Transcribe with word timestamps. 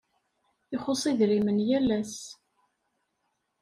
Ixuṣ 0.75 1.03
idrimen 1.11 1.57
yal 1.67 1.87
ass. 1.99 2.17